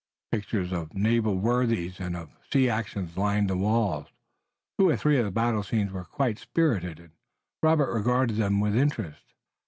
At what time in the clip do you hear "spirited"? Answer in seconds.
6.39-6.99